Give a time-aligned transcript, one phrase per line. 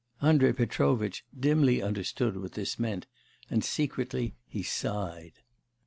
[0.19, 3.05] Andrei Petrovitch dimly understood what this meant,
[3.51, 5.43] and secretly he sighed.